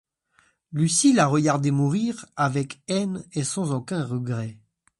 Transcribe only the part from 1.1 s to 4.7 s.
l'a regardé mourir avec haine et sans aucun regret.